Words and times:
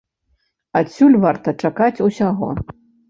Адсюль 0.79 1.17
варта 1.25 1.49
чакаць 1.67 2.03
усяго. 2.07 2.49